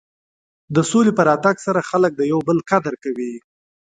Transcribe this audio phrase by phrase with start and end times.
[0.75, 3.33] د سولې په راتګ سره خلک د یو بل قدر کوي.